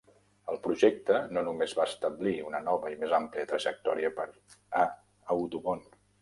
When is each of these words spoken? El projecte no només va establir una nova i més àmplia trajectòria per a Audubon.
El 0.51 0.55
projecte 0.61 1.17
no 1.37 1.43
només 1.49 1.75
va 1.79 1.85
establir 1.89 2.33
una 2.47 2.61
nova 2.69 2.93
i 2.95 2.97
més 3.03 3.13
àmplia 3.19 3.49
trajectòria 3.53 4.11
per 4.17 4.27
a 4.83 4.87
Audubon. 5.37 5.87